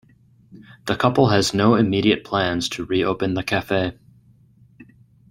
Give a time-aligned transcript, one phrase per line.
[0.87, 3.99] The couple has no immediate plans to re-open the cafe.